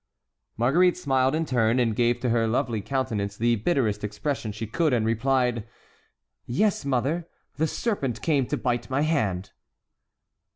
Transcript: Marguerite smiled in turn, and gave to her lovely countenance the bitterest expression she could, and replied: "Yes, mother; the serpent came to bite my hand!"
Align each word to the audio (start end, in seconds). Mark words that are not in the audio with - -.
Marguerite 0.57 0.97
smiled 0.97 1.35
in 1.35 1.45
turn, 1.45 1.77
and 1.77 1.95
gave 1.95 2.19
to 2.21 2.29
her 2.29 2.47
lovely 2.47 2.81
countenance 2.81 3.37
the 3.37 3.57
bitterest 3.57 4.03
expression 4.03 4.51
she 4.51 4.65
could, 4.65 4.93
and 4.93 5.05
replied: 5.05 5.63
"Yes, 6.47 6.83
mother; 6.83 7.27
the 7.57 7.67
serpent 7.67 8.19
came 8.23 8.47
to 8.47 8.57
bite 8.57 8.89
my 8.89 9.01
hand!" 9.01 9.51